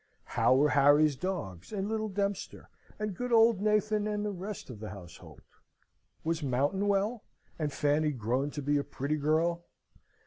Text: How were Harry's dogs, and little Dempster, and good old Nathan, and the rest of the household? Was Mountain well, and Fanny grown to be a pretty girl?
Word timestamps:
How 0.33 0.55
were 0.55 0.69
Harry's 0.69 1.15
dogs, 1.15 1.71
and 1.71 1.87
little 1.87 2.09
Dempster, 2.09 2.69
and 2.97 3.13
good 3.13 3.31
old 3.31 3.61
Nathan, 3.61 4.07
and 4.07 4.25
the 4.25 4.31
rest 4.31 4.71
of 4.71 4.79
the 4.79 4.89
household? 4.89 5.41
Was 6.23 6.41
Mountain 6.41 6.87
well, 6.87 7.23
and 7.59 7.71
Fanny 7.71 8.11
grown 8.11 8.49
to 8.49 8.63
be 8.63 8.79
a 8.79 8.83
pretty 8.83 9.17
girl? 9.17 9.63